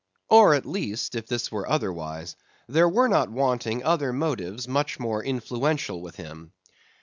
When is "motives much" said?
4.11-4.99